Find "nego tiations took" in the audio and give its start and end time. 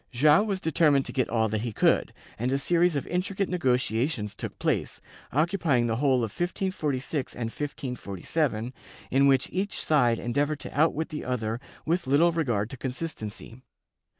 3.49-4.57